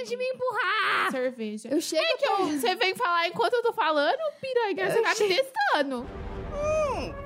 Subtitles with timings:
[0.00, 1.10] Para de me empurrar!
[1.10, 1.68] Cerveja.
[1.70, 5.10] Eu chego É que eu- você vem falar enquanto eu tô falando, piranha, você tá
[5.10, 6.06] me testando.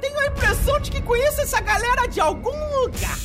[0.00, 2.50] Tenho a impressão de que conheço essa galera de algum
[2.80, 3.16] lugar.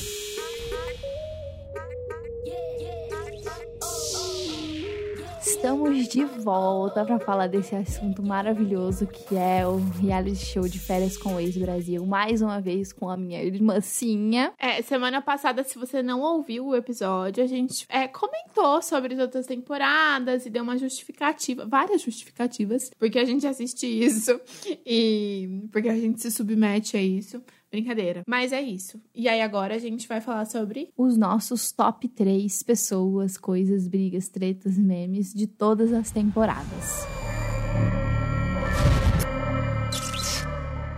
[5.60, 11.18] Estamos de volta para falar desse assunto maravilhoso que é o reality show de férias
[11.18, 12.06] com o ex-Brasil.
[12.06, 14.54] Mais uma vez com a minha irmãcinha.
[14.58, 19.20] É, semana passada, se você não ouviu o episódio, a gente é, comentou sobre as
[19.20, 24.40] outras temporadas e deu uma justificativa, várias justificativas, porque a gente assiste isso
[24.86, 27.44] e porque a gente se submete a isso.
[27.72, 28.24] Brincadeira.
[28.28, 29.02] Mas é isso.
[29.14, 34.28] E aí agora a gente vai falar sobre Os nossos top 3 pessoas, coisas, brigas,
[34.28, 37.08] tretas, memes de todas as temporadas.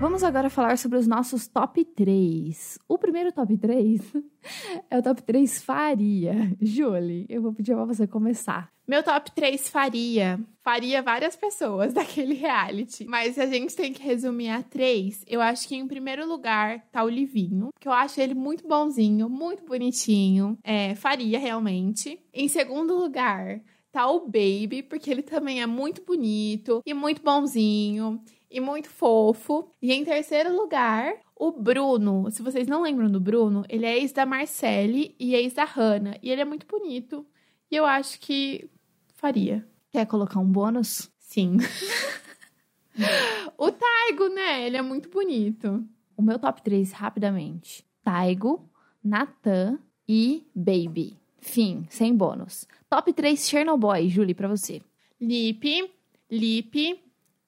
[0.01, 2.79] Vamos agora falar sobre os nossos top 3.
[2.89, 4.01] O primeiro top 3
[4.89, 6.57] é o top 3 faria.
[6.59, 8.71] Julie, eu vou pedir pra você começar.
[8.87, 10.39] Meu top 3 faria.
[10.63, 13.05] Faria várias pessoas daquele reality.
[13.05, 16.83] Mas se a gente tem que resumir a três, eu acho que em primeiro lugar
[16.91, 17.69] tá o Livinho.
[17.79, 20.57] Que eu acho ele muito bonzinho, muito bonitinho.
[20.63, 22.19] É, faria realmente.
[22.33, 28.19] Em segundo lugar, tá o Baby, porque ele também é muito bonito e muito bonzinho
[28.51, 29.71] e muito fofo.
[29.81, 32.29] E em terceiro lugar, o Bruno.
[32.29, 36.17] Se vocês não lembram do Bruno, ele é ex da Marcele e ex da Hannah.
[36.21, 37.25] E ele é muito bonito.
[37.71, 38.69] E eu acho que
[39.15, 39.65] faria.
[39.89, 41.09] Quer colocar um bônus?
[41.17, 41.57] Sim.
[43.57, 44.67] o Taigo, né?
[44.67, 45.83] Ele é muito bonito.
[46.17, 47.85] O meu top 3, rapidamente.
[48.03, 48.69] Taigo,
[49.03, 51.17] Natan e Baby.
[51.39, 52.67] Fim, sem bônus.
[52.89, 54.81] Top 3 Chernobyl, Julie, pra você.
[55.19, 55.91] Lipe,
[56.29, 57.01] Lipe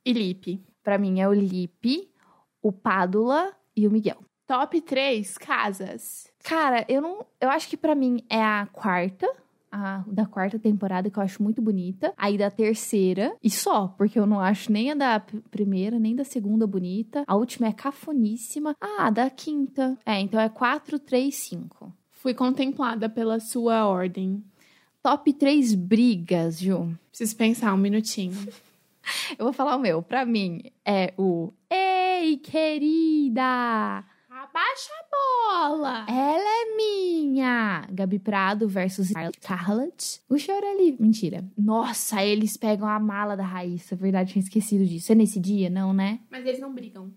[0.05, 0.72] e Lipe.
[0.83, 2.09] Pra mim é o Lipe,
[2.61, 4.17] o Pádula e o Miguel.
[4.45, 6.29] Top 3 casas.
[6.43, 7.25] Cara, eu não.
[7.39, 9.27] Eu acho que pra mim é a quarta.
[9.71, 12.13] A da quarta temporada, que eu acho muito bonita.
[12.15, 13.35] Aí da terceira.
[13.41, 17.23] E só, porque eu não acho nem a da primeira, nem da segunda bonita.
[17.25, 18.75] A última é cafoníssima.
[18.79, 19.97] Ah, a da quinta.
[20.05, 21.91] É, então é 4, 3, 5.
[22.11, 24.43] Fui contemplada pela sua ordem.
[25.01, 26.95] Top 3 brigas, Ju.
[27.09, 28.37] Preciso pensar um minutinho.
[29.37, 30.01] Eu vou falar o meu.
[30.01, 34.03] Pra mim é o Ei, querida!
[34.29, 36.05] Abaixa a bola!
[36.07, 37.87] Ela é minha!
[37.91, 40.21] Gabi Prado versus Scarlett.
[40.29, 40.95] O choro ali.
[40.99, 41.43] Mentira.
[41.57, 43.95] Nossa, eles pegam a mala da Raíssa.
[43.95, 45.11] Verdade, tinha esquecido disso.
[45.11, 45.69] É nesse dia?
[45.69, 46.19] Não, né?
[46.29, 47.11] Mas eles não brigam.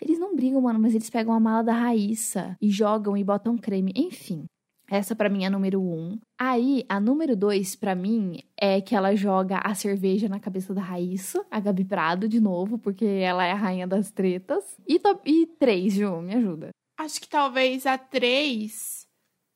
[0.00, 3.58] Eles não brigam, mano, mas eles pegam a mala da Raíssa e jogam e botam
[3.58, 3.92] creme.
[3.96, 4.44] Enfim.
[4.90, 6.18] Essa pra mim é a número um.
[6.38, 10.80] Aí, a número dois pra mim é que ela joga a cerveja na cabeça da
[10.80, 14.64] Raíssa, a Gabi Prado, de novo, porque ela é a rainha das tretas.
[14.86, 16.70] E, top, e três, Ju, me ajuda.
[16.98, 19.06] Acho que talvez a 3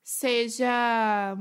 [0.05, 1.37] seja.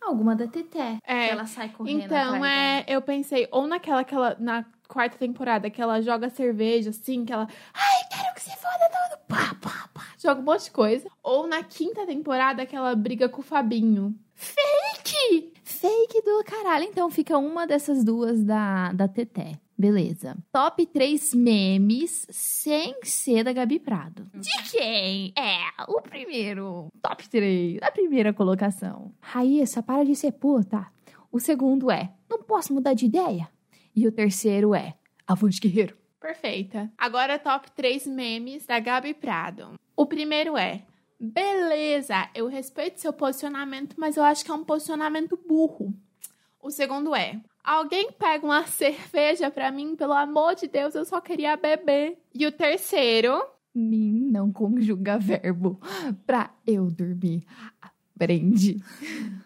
[0.00, 0.96] Alguma da Teté.
[1.06, 5.16] É, ela sai correndo Então, atrás é, eu pensei, ou naquela que ela, na quarta
[5.16, 7.46] temporada, que ela joga cerveja, assim, que ela.
[7.72, 7.91] Ai,
[10.22, 11.08] Joga um monte de coisa.
[11.20, 14.14] Ou na quinta temporada, que ela briga com o Fabinho.
[14.34, 15.52] Fake!
[15.64, 16.84] Fake do caralho.
[16.84, 19.58] Então fica uma dessas duas da, da Teté.
[19.76, 20.36] Beleza.
[20.52, 24.30] Top 3 memes sem ser da Gabi Prado.
[24.32, 26.86] De quem é o primeiro?
[27.02, 27.78] Top 3.
[27.82, 29.12] A primeira colocação.
[29.18, 30.86] Raíssa, para de ser puta.
[31.32, 33.48] O segundo é, não posso mudar de ideia.
[33.96, 34.94] E o terceiro é,
[35.26, 35.96] avante guerreiro.
[36.22, 36.90] Perfeita.
[36.96, 39.74] Agora, top 3 memes da Gabi Prado.
[39.96, 40.82] O primeiro é.
[41.18, 45.92] Beleza, eu respeito seu posicionamento, mas eu acho que é um posicionamento burro.
[46.60, 47.40] O segundo é.
[47.62, 52.16] Alguém pega uma cerveja pra mim, pelo amor de Deus, eu só queria beber.
[52.32, 53.44] E o terceiro.
[53.74, 55.80] Mim não conjuga verbo
[56.24, 57.44] pra eu dormir.
[57.80, 58.76] Aprende.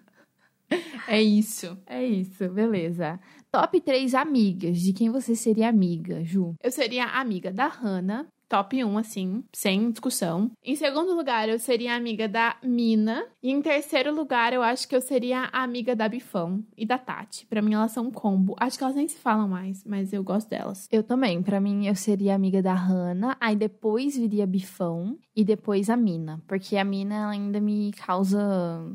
[1.08, 1.78] É isso.
[1.86, 3.20] É isso, beleza.
[3.50, 4.78] Top 3 amigas.
[4.78, 6.54] De quem você seria amiga, Ju?
[6.62, 8.26] Eu seria amiga da Hannah.
[8.48, 10.52] Top 1, assim, sem discussão.
[10.62, 13.26] Em segundo lugar, eu seria amiga da Mina.
[13.42, 17.44] E em terceiro lugar, eu acho que eu seria amiga da Bifão e da Tati.
[17.46, 18.54] Pra mim, elas são um combo.
[18.60, 20.86] Acho que elas nem se falam mais, mas eu gosto delas.
[20.92, 21.42] Eu também.
[21.42, 23.36] Pra mim, eu seria amiga da Hannah.
[23.40, 25.18] Aí depois viria Bifão.
[25.34, 26.40] E depois a Mina.
[26.46, 28.38] Porque a Mina ela ainda me causa.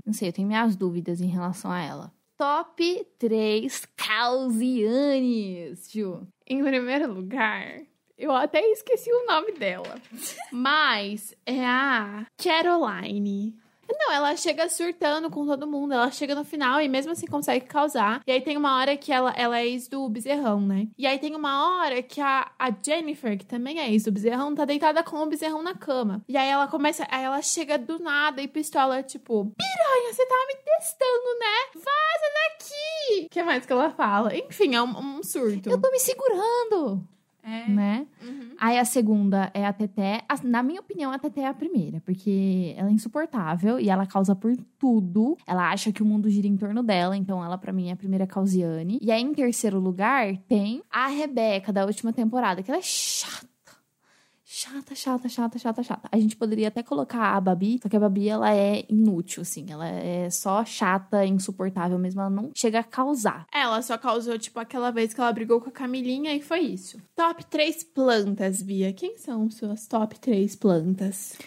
[0.05, 2.13] Não sei, eu tenho minhas dúvidas em relação a ela.
[2.41, 2.81] Top
[3.19, 6.27] 3 Causianes, Ju.
[6.47, 7.83] Em primeiro lugar,
[8.17, 10.01] eu até esqueci o nome dela.
[10.51, 13.60] Mas é a Caroline.
[13.97, 15.93] Não, ela chega surtando com todo mundo.
[15.93, 18.21] Ela chega no final e mesmo assim consegue causar.
[18.25, 20.87] E aí tem uma hora que ela, ela é ex do Bezerrão, né?
[20.97, 24.55] E aí tem uma hora que a, a Jennifer, que também é ex do Bezerrão,
[24.55, 26.23] tá deitada com o Bezerrão na cama.
[26.27, 30.35] E aí ela começa, aí ela chega do nada e pistola, tipo, piranha, você tá
[30.47, 31.71] me testando, né?
[31.75, 33.25] Vaza daqui!
[33.25, 34.35] O que mais que ela fala?
[34.35, 35.69] Enfim, é um, um surto.
[35.69, 37.07] Eu tô me segurando,
[37.43, 37.69] É.
[37.69, 38.07] né?
[38.23, 38.51] Uhum.
[38.59, 40.21] Aí a segunda é a Teté.
[40.29, 44.05] A- Na minha opinião, a Teté é a primeira, porque ela é insuportável e ela
[44.05, 45.35] causa por tudo.
[45.47, 47.95] Ela acha que o mundo gira em torno dela, então ela, pra mim, é a
[47.95, 48.99] primeira causiane.
[49.01, 53.47] E aí, em terceiro lugar, tem a Rebeca da última temporada, que ela é chata.
[54.61, 56.09] Chata, chata, chata, chata, chata.
[56.11, 59.65] A gente poderia até colocar a Babi, só que a Babi, ela é inútil, assim.
[59.67, 62.21] Ela é só chata, insuportável mesmo.
[62.21, 63.47] Ela não chega a causar.
[63.51, 67.01] Ela só causou, tipo, aquela vez que ela brigou com a Camilinha e foi isso.
[67.15, 68.93] Top 3 plantas, Bia.
[68.93, 71.39] Quem são suas top 3 plantas?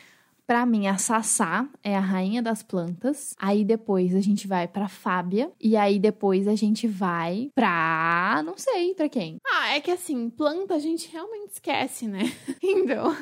[0.46, 3.34] Pra mim, a Sassá é a rainha das plantas.
[3.38, 5.50] Aí depois a gente vai pra Fábia.
[5.58, 8.42] E aí depois a gente vai pra.
[8.44, 9.38] Não sei pra quem.
[9.46, 12.30] Ah, é que assim, planta a gente realmente esquece, né?
[12.66, 13.14] Então,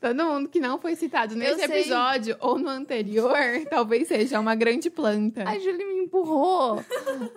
[0.00, 3.36] todo mundo que não foi citado nesse episódio ou no anterior,
[3.68, 5.44] talvez seja uma grande planta.
[5.48, 6.82] A Julie me empurrou.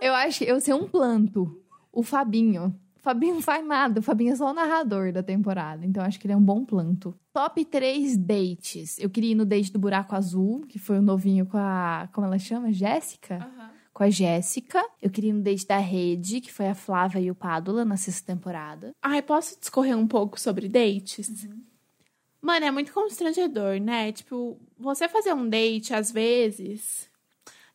[0.01, 1.59] eu acho que eu sei um planto.
[1.91, 2.73] O Fabinho.
[2.99, 3.99] O Fabinho não faz nada.
[3.99, 5.85] O Fabinho é só o narrador da temporada.
[5.85, 7.15] Então acho que ele é um bom planto.
[7.33, 8.99] Top 3 dates.
[8.99, 12.09] Eu queria ir no date do Buraco Azul, que foi o novinho com a.
[12.11, 12.71] Como ela chama?
[12.73, 13.35] Jéssica?
[13.37, 13.69] Aham.
[13.93, 14.81] com a Jéssica.
[15.01, 17.97] Eu queria ir no date da Rede, que foi a Flávia e o Pádula na
[17.97, 18.93] sexta temporada.
[19.01, 21.47] Ai, posso discorrer um pouco sobre dates?
[22.41, 24.11] Mano, é muito constrangedor, né?
[24.13, 27.08] Tipo, você fazer um date, às vezes,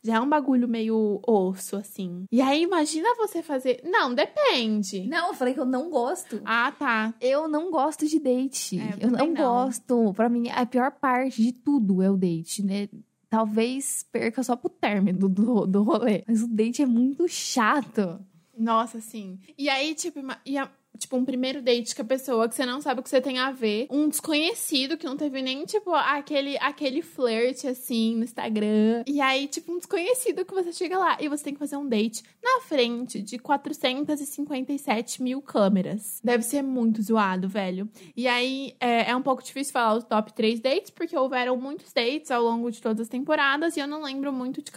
[0.05, 2.27] já é um bagulho meio osso, assim.
[2.31, 3.81] E aí, imagina você fazer.
[3.85, 5.07] Não, depende.
[5.09, 6.43] Não, eu falei que eu não gosto.
[6.45, 7.15] Ah, tá.
[7.21, 8.79] Eu não gosto de date.
[8.79, 9.35] É, eu eu não, não.
[9.35, 10.13] gosto.
[10.15, 12.89] Pra mim, a pior parte de tudo é o date, né?
[13.31, 16.23] Talvez perca só pro término do, do rolê.
[16.29, 18.21] Mas o date é muito chato.
[18.57, 19.41] Nossa, sim.
[19.59, 22.81] E aí, tipo, e a- tipo, um primeiro date com a pessoa que você não
[22.81, 23.87] sabe o que você tem a ver.
[23.91, 29.03] Um desconhecido que não teve nem, tipo, aquele, aquele flirt, assim, no Instagram.
[29.07, 31.89] E aí, tipo, um desconhecido que você chega lá e você tem que fazer um
[31.89, 36.21] date na frente de 457 mil câmeras.
[36.23, 37.89] Deve ser muito zoado, velho.
[38.17, 41.93] E aí, é, é um pouco difícil falar os top 3 dates, porque houveram muitos
[41.93, 44.71] dates ao longo de todas as temporadas e eu não lembro muito de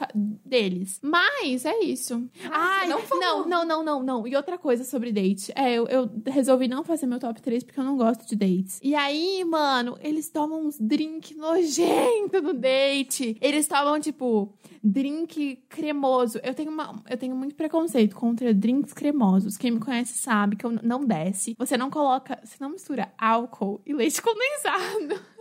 [0.46, 1.00] deles.
[1.02, 2.28] Mas é isso.
[2.46, 3.24] Ah, Ai, não falou.
[3.24, 4.28] não, não, não, não, não.
[4.28, 5.52] E outra coisa sobre date.
[5.56, 8.80] É, eu, eu resolvi não fazer meu top 3 porque eu não gosto de dates.
[8.84, 13.38] E aí, mano, eles tomam uns drink nojento no date.
[13.42, 16.40] Eles tomam, tipo, drink cremoso.
[16.44, 19.58] Eu tenho, uma, eu tenho muito preconceito contra drinks cremosos.
[19.58, 21.56] Quem me conhece sabe que eu não desce.
[21.58, 25.37] Você não coloca, você não mistura álcool e leite condensado.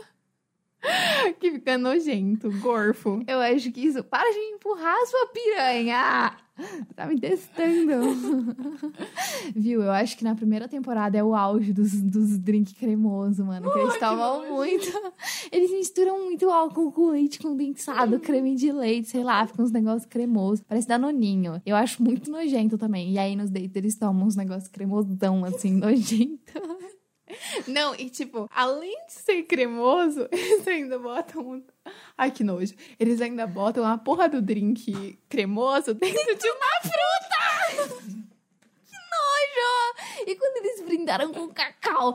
[1.41, 3.23] que fica nojento, gorfo.
[3.27, 4.03] Eu acho que isso.
[4.05, 6.37] Para de empurrar a sua piranha!
[6.95, 8.01] Tá me testando.
[9.55, 9.83] Viu?
[9.83, 13.71] Eu acho que na primeira temporada é o auge dos, dos drink cremoso, mano.
[13.71, 14.87] Que eles tomam muito.
[15.53, 20.07] Eles misturam muito álcool com leite condensado, creme de leite, sei lá, fica uns negócios
[20.07, 20.65] cremosos.
[20.67, 21.61] Parece danoninho.
[21.65, 23.13] Eu acho muito nojento também.
[23.13, 26.53] E aí nos dates eles tomam uns negócios cremosão, assim, nojento.
[27.67, 31.43] Não, e tipo, além de ser cremoso, eles ainda botam.
[31.43, 31.65] um-
[32.17, 32.75] Ai, que nojo.
[32.99, 38.17] Eles ainda botam a porra do drink cremoso dentro de uma fruta!
[40.27, 42.13] E quando eles brindaram com cacau?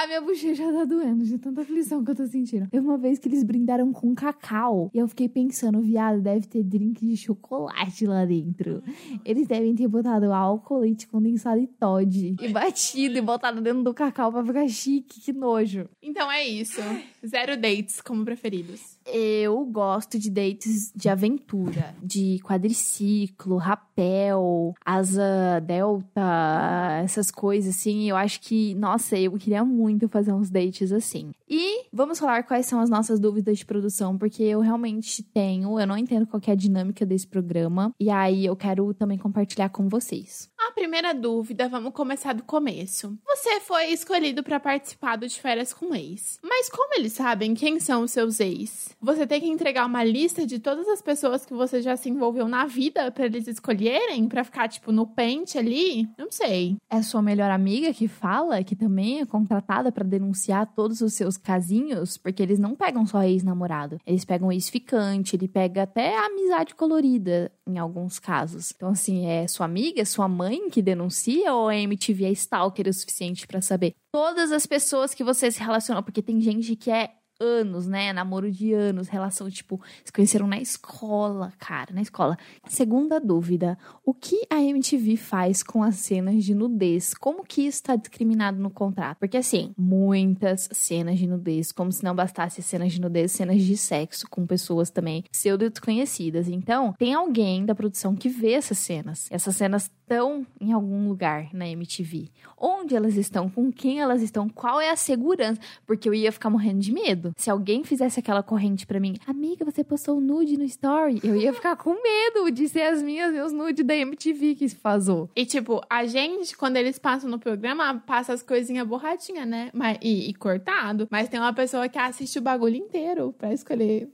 [0.00, 2.66] A minha bochecha tá doendo de tanta aflição que eu tô sentindo.
[2.70, 4.90] Teve uma vez que eles brindaram com cacau.
[4.94, 8.82] E eu fiquei pensando, viado, deve ter drink de chocolate lá dentro.
[9.26, 12.34] Eles devem ter botado álcool, leite condensado e Todd.
[12.40, 15.20] E batido e botado dentro do cacau pra ficar chique.
[15.20, 15.86] Que nojo.
[16.02, 16.80] Então é isso.
[17.22, 18.98] Zero dates como preferidos.
[19.12, 28.08] Eu gosto de dates de aventura, de quadriciclo, rapel, asa delta, essas coisas assim.
[28.08, 31.32] Eu acho que, nossa, eu queria muito fazer uns dates assim.
[31.48, 35.86] E vamos falar quais são as nossas dúvidas de produção, porque eu realmente tenho, eu
[35.86, 37.92] não entendo qual é a dinâmica desse programa.
[37.98, 40.48] E aí eu quero também compartilhar com vocês.
[40.68, 43.18] A primeira dúvida, vamos começar do começo.
[43.26, 46.38] Você foi escolhido pra participar do de férias com ex.
[46.42, 48.94] Mas como eles sabem quem são os seus ex?
[49.00, 52.46] Você tem que entregar uma lista de todas as pessoas que você já se envolveu
[52.46, 56.08] na vida pra eles escolherem, Pra ficar tipo no pente ali?
[56.18, 56.76] Não sei.
[56.90, 61.36] É sua melhor amiga que fala, que também é contratada pra denunciar todos os seus
[61.38, 63.98] casinhos, porque eles não pegam só ex-namorado.
[64.06, 68.72] Eles pegam ex-ficante, ele pega até amizade colorida em alguns casos.
[68.74, 72.92] Então, assim, é sua amiga, sua mãe que denuncia ou a MTV é stalker o
[72.92, 73.94] suficiente pra saber?
[74.12, 78.12] Todas as pessoas que você se relacionou, porque tem gente que é anos, né?
[78.12, 82.36] Namoro de anos, relação, tipo, se conheceram na escola, cara, na escola.
[82.68, 87.14] Segunda dúvida: o que a MTV faz com as cenas de nudez?
[87.14, 89.18] Como que isso tá discriminado no contrato?
[89.18, 93.76] Porque, assim, muitas cenas de nudez, como se não bastasse cenas de nudez, cenas de
[93.76, 96.48] sexo com pessoas também pseudo desconhecidas.
[96.48, 99.26] Então, tem alguém da produção que vê essas cenas.
[99.30, 102.28] Essas cenas estão em algum lugar na MTV.
[102.58, 103.48] Onde elas estão?
[103.48, 104.48] Com quem elas estão?
[104.48, 105.60] Qual é a segurança?
[105.86, 107.32] Porque eu ia ficar morrendo de medo.
[107.36, 111.52] Se alguém fizesse aquela corrente para mim, amiga, você postou nude no story, eu ia
[111.52, 115.30] ficar com medo de ser as minhas, meus nudes da MTV que se fazou.
[115.36, 119.70] E, tipo, a gente, quando eles passam no programa, passa as coisinhas borradinhas, né?
[119.72, 121.06] Mas, e, e cortado.
[121.08, 124.08] Mas tem uma pessoa que assiste o bagulho inteiro pra escolher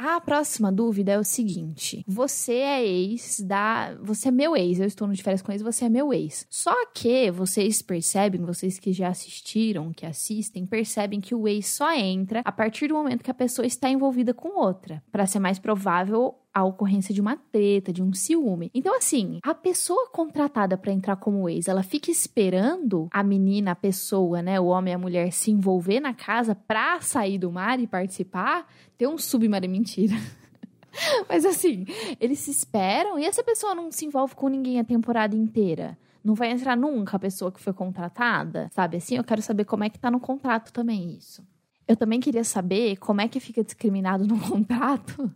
[0.00, 3.94] a próxima dúvida é o seguinte: você é ex da.
[4.00, 6.46] Você é meu ex, eu estou no de férias com ex, você é meu ex.
[6.48, 11.92] Só que vocês percebem, vocês que já assistiram, que assistem, percebem que o ex só
[11.92, 15.58] entra a partir do momento que a pessoa está envolvida com outra, para ser mais
[15.58, 18.70] provável a ocorrência de uma treta, de um ciúme.
[18.74, 23.76] Então, assim, a pessoa contratada para entrar como ex, ela fica esperando a menina, a
[23.76, 27.78] pessoa, né, o homem e a mulher se envolver na casa pra sair do mar
[27.80, 28.66] e participar.
[28.98, 30.14] Ter um submar é mentira.
[31.28, 31.86] Mas assim,
[32.18, 35.96] eles se esperam e essa pessoa não se envolve com ninguém a temporada inteira.
[36.22, 38.96] Não vai entrar nunca a pessoa que foi contratada, sabe?
[38.98, 41.42] Assim, eu quero saber como é que tá no contrato também isso.
[41.88, 45.32] Eu também queria saber como é que fica discriminado no contrato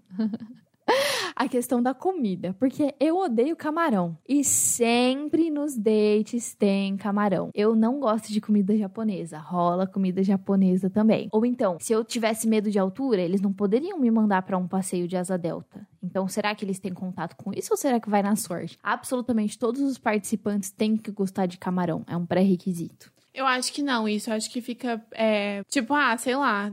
[1.35, 7.50] a questão da comida, porque eu odeio camarão e sempre nos dates tem camarão.
[7.55, 11.29] Eu não gosto de comida japonesa, rola comida japonesa também.
[11.33, 14.69] Ou então, se eu tivesse medo de altura, eles não poderiam me mandar para um
[14.69, 15.87] passeio de asa delta.
[16.03, 18.79] Então, será que eles têm contato com isso ou será que vai na sorte?
[18.83, 23.12] Absolutamente todos os participantes têm que gostar de camarão, é um pré-requisito.
[23.35, 24.31] Eu acho que não, isso.
[24.31, 26.73] Eu acho que fica, é, tipo, ah, sei lá,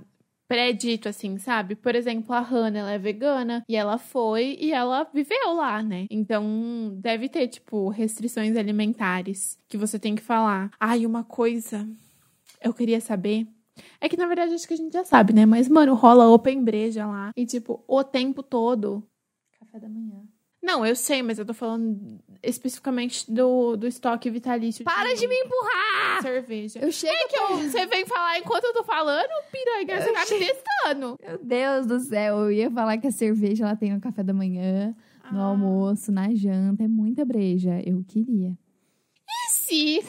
[0.51, 1.77] pré-dito, assim, sabe?
[1.77, 6.07] Por exemplo, a Hannah, ela é vegana e ela foi e ela viveu lá, né?
[6.11, 10.69] Então, deve ter, tipo, restrições alimentares que você tem que falar.
[10.77, 11.87] Ai, uma coisa
[12.61, 13.47] eu queria saber.
[14.01, 15.45] É que, na verdade, acho que a gente já sabe, né?
[15.45, 17.31] Mas, mano, rola open breja lá.
[17.33, 19.07] E, tipo, o tempo todo.
[19.57, 20.21] Café da manhã.
[20.61, 24.85] Não, eu sei, mas eu tô falando especificamente do, do estoque vitalício.
[24.85, 26.21] Para de, de me empurrar!
[26.21, 26.79] Cerveja.
[26.79, 27.13] Eu chego.
[27.13, 30.45] É que eu, você vem falar enquanto eu tô falando, piranha, eu você tá me
[30.45, 31.19] testando.
[31.19, 34.33] Meu Deus do céu, eu ia falar que a cerveja ela tem no café da
[34.33, 35.33] manhã, ah.
[35.33, 36.83] no almoço, na janta.
[36.83, 37.81] É muita breja.
[37.83, 38.55] Eu queria.
[39.27, 40.03] E se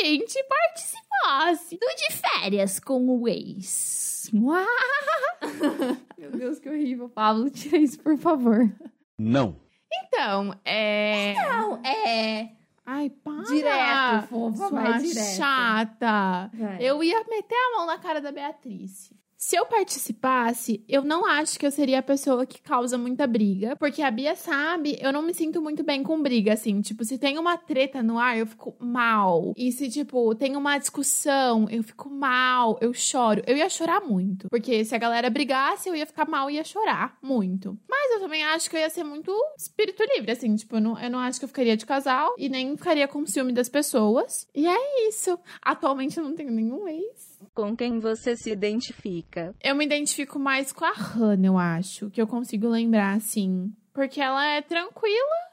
[0.00, 4.30] a gente participasse do de férias com o ex?
[4.32, 7.08] Meu Deus, que horrível.
[7.08, 8.72] Pablo, tira isso, por favor.
[9.18, 9.60] Não.
[9.94, 11.34] Então, é.
[11.34, 12.50] Não, é.
[12.84, 13.42] Ai, para!
[13.44, 15.36] Direto, fofa, vai direto.
[15.36, 16.50] chata.
[16.52, 16.78] Vai.
[16.80, 19.12] Eu ia meter a mão na cara da Beatriz.
[19.44, 23.74] Se eu participasse, eu não acho que eu seria a pessoa que causa muita briga.
[23.74, 26.80] Porque a Bia sabe, eu não me sinto muito bem com briga, assim.
[26.80, 29.52] Tipo, se tem uma treta no ar, eu fico mal.
[29.56, 33.42] E se, tipo, tem uma discussão, eu fico mal, eu choro.
[33.44, 34.48] Eu ia chorar muito.
[34.48, 37.76] Porque se a galera brigasse, eu ia ficar mal e ia chorar muito.
[37.90, 40.54] Mas eu também acho que eu ia ser muito espírito livre, assim.
[40.54, 43.26] Tipo, eu não, eu não acho que eu ficaria de casal e nem ficaria com
[43.26, 44.46] ciúme das pessoas.
[44.54, 45.36] E é isso.
[45.60, 47.31] Atualmente eu não tenho nenhum ex.
[47.54, 49.54] Com quem você se identifica?
[49.62, 52.10] Eu me identifico mais com a Hannah, eu acho.
[52.10, 53.72] Que eu consigo lembrar, assim.
[53.92, 55.52] Porque ela é tranquila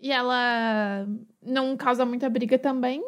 [0.00, 1.06] e ela
[1.42, 3.02] não causa muita briga também.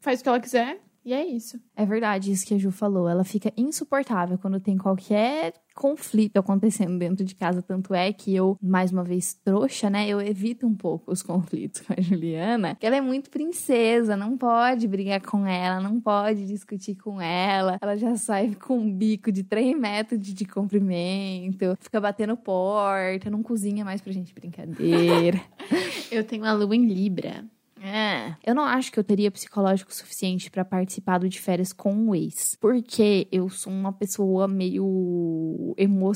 [0.00, 0.80] faz o que ela quiser.
[1.04, 1.60] E é isso.
[1.76, 3.08] É verdade isso que a Ju falou.
[3.08, 7.60] Ela fica insuportável quando tem qualquer conflito acontecendo dentro de casa.
[7.60, 10.08] Tanto é que eu, mais uma vez, trouxa, né?
[10.08, 12.76] Eu evito um pouco os conflitos com a Juliana.
[12.76, 17.78] Que ela é muito princesa, não pode brigar com ela, não pode discutir com ela.
[17.82, 23.42] Ela já sai com um bico de 3 metros de comprimento, fica batendo porta, não
[23.42, 25.40] cozinha mais pra gente brincadeira.
[26.10, 27.44] eu tenho a lua em Libra.
[27.84, 28.34] É.
[28.42, 32.14] Eu não acho que eu teria psicológico suficiente para participar do de férias com um
[32.14, 32.56] ex.
[32.58, 36.12] Porque eu sou uma pessoa meio emo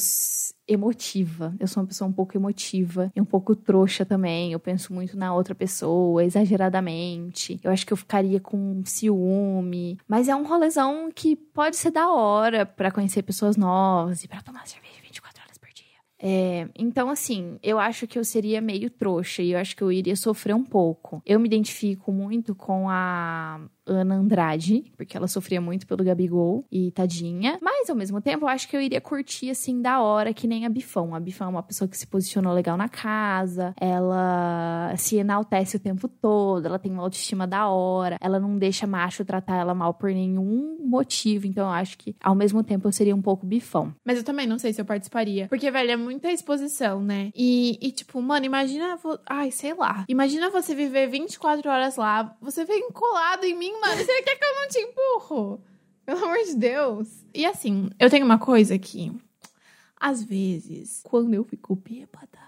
[0.66, 1.54] emotiva.
[1.60, 4.52] Eu sou uma pessoa um pouco emotiva e um pouco trouxa também.
[4.52, 7.60] Eu penso muito na outra pessoa, exageradamente.
[7.62, 9.98] Eu acho que eu ficaria com ciúme.
[10.08, 14.40] Mas é um rolezão que pode ser da hora para conhecer pessoas novas e para
[14.40, 15.07] tomar cerveja
[16.20, 19.92] é, então, assim, eu acho que eu seria meio trouxa e eu acho que eu
[19.92, 21.22] iria sofrer um pouco.
[21.24, 26.90] Eu me identifico muito com a Ana Andrade, porque ela sofria muito pelo Gabigol e
[26.92, 27.58] tadinha.
[27.60, 30.66] Mas ao mesmo tempo, eu acho que eu iria curtir assim da hora, que nem
[30.66, 31.14] a Bifão.
[31.14, 35.80] A Bifão é uma pessoa que se posicionou legal na casa, ela se enaltece o
[35.80, 39.94] tempo todo, ela tem uma autoestima da hora, ela não deixa macho tratar ela mal
[39.94, 41.46] por nenhum motivo.
[41.46, 43.94] Então eu acho que ao mesmo tempo eu seria um pouco bifão.
[44.04, 45.48] Mas eu também não sei se eu participaria.
[45.48, 47.30] Porque, velho, é muita exposição, né?
[47.34, 48.98] E, e tipo, mano, imagina.
[49.26, 50.04] Ai, sei lá.
[50.08, 53.96] Imagina você viver 24 horas lá, você vem colado em mim, mano.
[53.96, 55.64] Você quer que eu não te empurro?
[56.04, 57.24] Pelo amor de Deus.
[57.34, 59.12] E assim, eu tenho uma coisa que.
[60.00, 62.38] Às vezes, quando eu fico bêbada,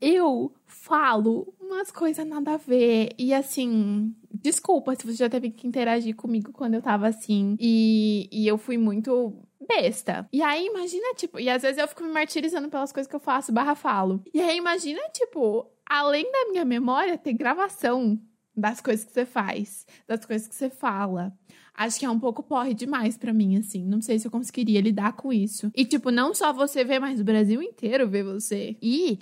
[0.00, 3.14] eu falo umas coisas nada a ver.
[3.18, 7.56] E assim, desculpa se você já teve que interagir comigo quando eu tava assim.
[7.58, 9.34] E, e eu fui muito
[9.66, 10.28] besta.
[10.32, 13.20] E aí, imagina, tipo, e às vezes eu fico me martirizando pelas coisas que eu
[13.20, 14.22] faço, barra falo.
[14.32, 18.18] E aí, imagina, tipo, além da minha memória, ter gravação
[18.58, 21.32] das coisas que você faz, das coisas que você fala.
[21.74, 23.84] Acho que é um pouco porre demais pra mim, assim.
[23.84, 25.70] Não sei se eu conseguiria lidar com isso.
[25.76, 28.76] E, tipo, não só você vê, mas o Brasil inteiro vê você.
[28.82, 29.18] E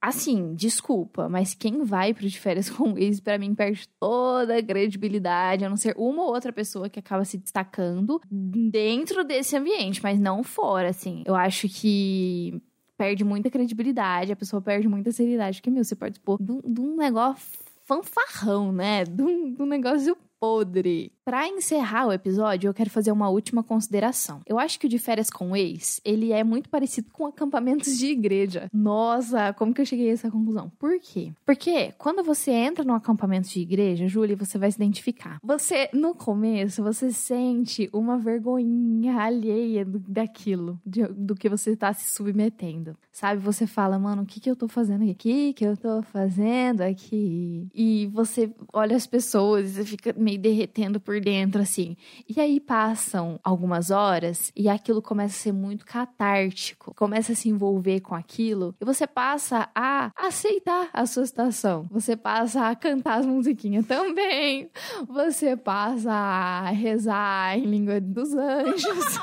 [0.00, 4.58] assim, desculpa, mas quem vai pro de férias com o ex, pra mim, perde toda
[4.58, 9.56] a credibilidade, a não ser uma ou outra pessoa que acaba se destacando dentro desse
[9.56, 11.22] ambiente, mas não fora, assim.
[11.26, 12.60] Eu acho que
[12.96, 17.63] perde muita credibilidade, a pessoa perde muita seriedade, porque, meu, você participou de um negócio
[17.84, 19.04] fanfarrão, né?
[19.04, 21.13] De um negócio podre.
[21.24, 24.42] Pra encerrar o episódio, eu quero fazer uma última consideração.
[24.44, 27.96] Eu acho que o de férias com o ex, ele é muito parecido com acampamentos
[27.96, 28.68] de igreja.
[28.70, 30.70] Nossa, como que eu cheguei a essa conclusão?
[30.78, 31.32] Por quê?
[31.46, 35.38] Porque quando você entra num acampamento de igreja, Júlia, você vai se identificar.
[35.42, 42.12] Você, no começo, você sente uma vergonhinha alheia daquilo, de- do que você tá se
[42.12, 42.94] submetendo.
[43.10, 43.40] Sabe?
[43.40, 45.12] Você fala, mano, o que que eu tô fazendo aqui?
[45.12, 47.66] O que que eu tô fazendo aqui?
[47.74, 51.96] E você olha as pessoas e você fica meio derretendo por dentro, assim.
[52.28, 56.94] E aí passam algumas horas e aquilo começa a ser muito catártico.
[56.94, 61.86] Começa a se envolver com aquilo e você passa a aceitar a sua situação.
[61.90, 64.70] Você passa a cantar as musiquinhas também.
[65.08, 69.18] Você passa a rezar em língua dos anjos.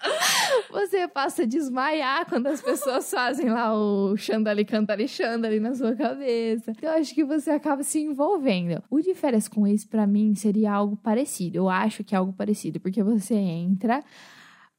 [0.70, 5.94] Você passa a desmaiar quando as pessoas fazem lá o Xandali Cantali Xandali na sua
[5.94, 6.70] cabeça.
[6.70, 8.82] Então, eu acho que você acaba se envolvendo.
[8.90, 11.56] O de férias com ex, pra mim, seria algo parecido.
[11.58, 14.02] Eu acho que é algo parecido, porque você entra.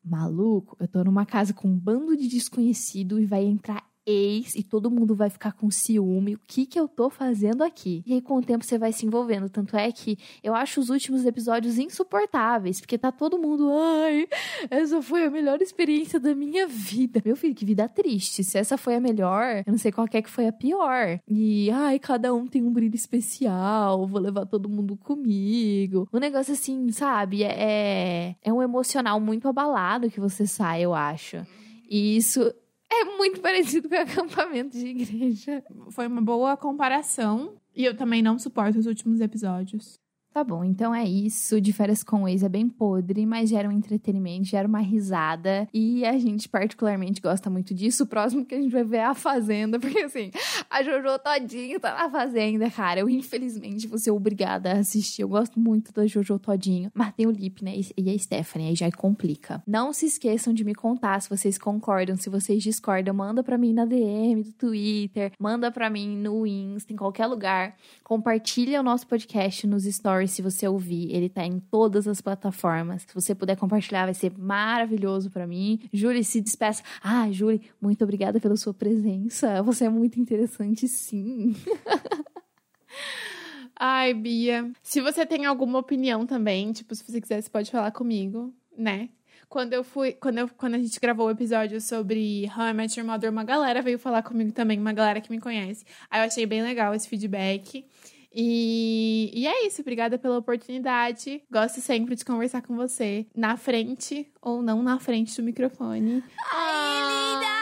[0.04, 4.64] Maluco, eu tô numa casa com um bando de desconhecido e vai entrar ex e
[4.64, 6.36] todo mundo vai ficar com ciúme.
[6.36, 8.04] O que que eu tô fazendo aqui?
[8.06, 9.50] E aí, com o tempo, você vai se envolvendo.
[9.50, 14.28] Tanto é que eu acho os últimos episódios insuportáveis, porque tá todo mundo, ai,
[14.70, 17.22] essa foi a melhor experiência da minha vida.
[17.24, 18.44] Meu filho, que vida triste.
[18.44, 21.20] Se essa foi a melhor, eu não sei qual é que foi a pior.
[21.28, 26.08] E, ai, cada um tem um brilho especial, vou levar todo mundo comigo.
[26.12, 27.44] Um negócio assim, sabe?
[27.44, 31.46] É, é um emocional muito abalado que você sai, eu acho.
[31.90, 32.54] E isso
[32.92, 35.64] é muito parecido com acampamento de igreja.
[35.92, 37.56] Foi uma boa comparação.
[37.74, 39.98] E eu também não suporto os últimos episódios.
[40.34, 41.60] Tá bom, então é isso.
[41.60, 45.68] De férias com o ex é bem podre, mas gera um entretenimento, gera uma risada.
[45.74, 48.04] E a gente particularmente gosta muito disso.
[48.04, 50.32] O próximo que a gente vai ver é a Fazenda, porque assim,
[50.70, 53.02] a Jojo Todinho tá na Fazenda, cara.
[53.02, 55.22] Eu, infelizmente, vou ser obrigada a assistir.
[55.22, 56.90] Eu gosto muito da Jojo Todinho.
[56.94, 57.74] Mas tem o Lip, né?
[57.98, 59.62] E a Stephanie, aí já complica.
[59.68, 63.14] Não se esqueçam de me contar se vocês concordam, se vocês discordam.
[63.14, 67.76] Manda pra mim na DM do Twitter, manda pra mim no Insta, em qualquer lugar.
[68.02, 71.12] Compartilha o nosso podcast nos stories se você ouvir.
[71.12, 73.04] Ele tá em todas as plataformas.
[73.04, 75.80] Se você puder compartilhar, vai ser maravilhoso pra mim.
[75.92, 76.84] Júlia, se despeça.
[77.04, 79.62] Ah, Júlia, muito obrigada pela sua presença.
[79.64, 81.56] Você é muito interessante, sim.
[83.84, 84.72] Ai, Bia.
[84.84, 89.10] Se você tem alguma opinião também, tipo, se você quiser, você pode falar comigo, né?
[89.50, 93.00] Quando eu fui, quando, eu, quando a gente gravou o episódio sobre How I Met
[93.00, 95.84] Your Mother, uma galera veio falar comigo também, uma galera que me conhece.
[96.10, 97.84] Aí eu achei bem legal esse feedback.
[98.34, 101.44] E, e é isso, obrigada pela oportunidade.
[101.52, 106.24] Gosto sempre de conversar com você, na frente ou não na frente do microfone.
[106.54, 107.62] Ai, linda!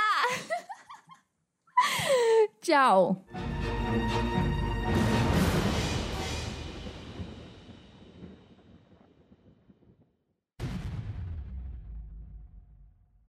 [2.62, 3.26] Tchau.